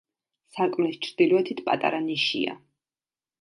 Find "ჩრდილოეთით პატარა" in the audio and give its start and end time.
1.07-2.01